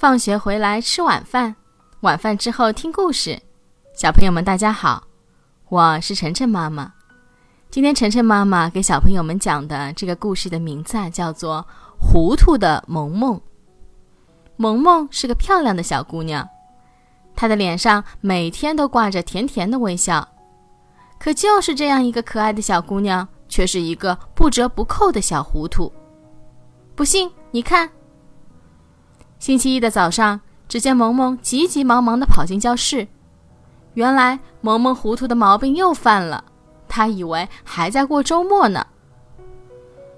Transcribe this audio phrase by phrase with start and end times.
[0.00, 1.54] 放学回来吃晚饭，
[2.00, 3.38] 晚饭之后听故事。
[3.92, 5.04] 小朋友们，大家好，
[5.68, 6.90] 我是晨晨妈妈。
[7.68, 11.66] 今天晨晨妈妈给小朋友们讲的这个故事的名字啊，叫做
[12.02, 13.36] 《糊涂的萌萌》。
[14.56, 16.48] 萌萌是个漂亮的小姑娘，
[17.36, 20.26] 她的脸上每天都挂着甜甜的微笑。
[21.18, 25.92] 可就是这样一个可爱的小姑娘，却是一个不折不扣的小糊涂。
[26.94, 27.86] 不信，你看。
[29.40, 33.08] 星期一的早上，只见萌萌急急忙忙地跑进教室。
[33.94, 36.44] 原来，萌萌糊涂的毛病又犯了。
[36.86, 38.86] 他以为还在过周末呢。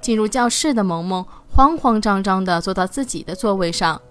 [0.00, 4.02] 进入教室的萌萌慌慌张张地坐到自己的座位上。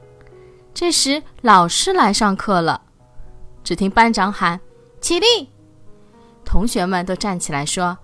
[0.73, 2.81] 这时，老师来上课了。
[3.61, 4.59] 只听班长喊
[5.01, 5.49] ：“起立！”
[6.45, 7.97] 同学们都站起来说：“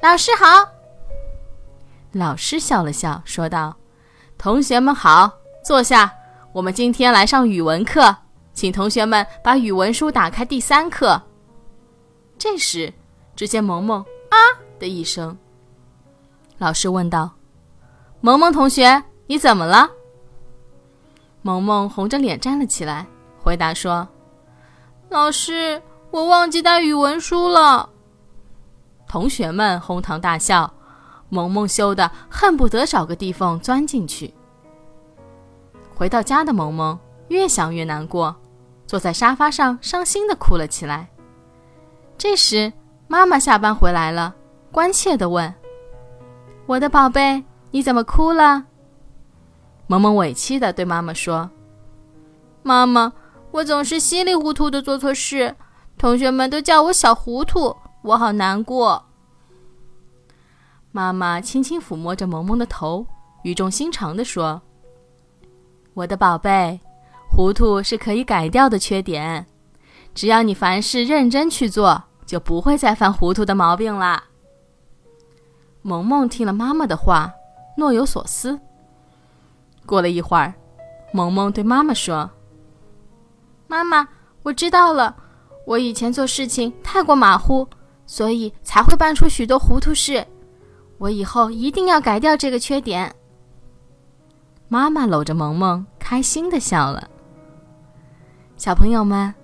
[0.00, 0.46] 老师好。”
[2.12, 3.76] 老师笑了笑，说道
[4.38, 5.32] ：“同学们好，
[5.64, 6.14] 坐下。”
[6.58, 8.16] 我们今天来上语文课，
[8.52, 11.22] 请同学们把语文书打开第三课。
[12.36, 12.92] 这时，
[13.36, 14.36] 只见萌萌啊
[14.76, 15.38] 的一声。
[16.58, 17.30] 老师问道
[18.20, 19.88] ：“萌萌同学，你怎么了？”
[21.42, 23.06] 萌萌红着脸站了起来，
[23.40, 24.08] 回答说
[25.10, 27.88] ：“老师，我忘记带语文书了。”
[29.06, 30.74] 同学们哄堂大笑，
[31.28, 34.34] 萌萌羞得恨不得找个地缝钻进去。
[35.98, 36.96] 回到家的萌萌
[37.26, 38.36] 越想越难过，
[38.86, 41.08] 坐在沙发上伤心的哭了起来。
[42.16, 42.72] 这时，
[43.08, 44.32] 妈妈下班回来了，
[44.70, 45.52] 关切的问
[46.66, 48.66] ：“我的宝贝，你怎么哭了？”
[49.88, 51.50] 萌萌委屈的对妈妈说
[52.62, 53.12] ：“妈妈，
[53.50, 55.56] 我总是稀里糊涂的做错事，
[55.98, 59.04] 同学们都叫我小糊涂，我好难过。”
[60.92, 63.04] 妈妈轻轻抚摸着萌萌的头，
[63.42, 64.62] 语重心长的说。
[65.98, 66.78] 我的宝贝，
[67.28, 69.44] 糊涂是可以改掉的缺点，
[70.14, 74.22] 只要你凡事认真去做，就不会再犯糊涂的毛病啦。
[75.82, 77.32] 萌萌听了妈妈的话，
[77.76, 78.60] 若有所思。
[79.84, 80.54] 过了一会儿，
[81.12, 82.30] 萌萌对妈妈说
[83.66, 84.06] ：“妈妈，
[84.44, 85.16] 我知道了，
[85.66, 87.66] 我以前做事情太过马虎，
[88.06, 90.24] 所以才会办出许多糊涂事。
[90.98, 93.12] 我以后一定要改掉这个缺点。”
[94.68, 97.08] 妈妈搂着萌萌，开心的笑了。
[98.56, 99.34] 小朋友们，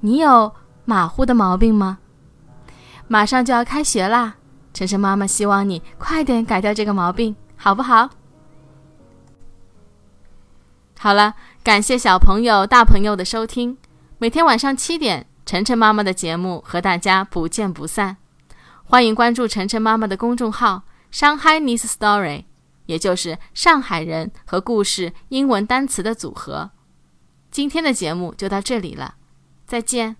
[0.00, 0.52] 你有
[0.84, 1.98] 马虎的毛病吗？
[3.08, 4.34] 马上就要开学啦，
[4.74, 8.10] 晨晨妈妈希望你快点改掉这个毛病，好不好？
[10.98, 13.78] 好了，感谢小朋友、大朋友的收听。
[14.18, 18.16] 每天晚上七点，晨晨妈妈的节目和大家不见不散。
[18.84, 22.44] 欢迎关注晨晨妈妈的公众号“上海 Nice Story”。
[22.86, 26.70] 也就是上海人和故事英文单词的组合。
[27.50, 29.16] 今天的节目就到这里了，
[29.66, 30.16] 再见。